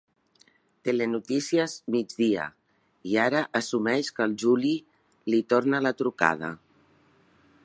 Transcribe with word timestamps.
«Telenotícies 0.87 1.75
migdia» 1.95 2.47
i 3.11 3.15
ara 3.27 3.45
assumeix 3.63 4.11
que 4.17 4.27
el 4.29 4.37
Juli 4.45 4.75
li 5.35 5.47
torna 5.55 5.87
la 5.89 5.97
trucada. 6.03 6.55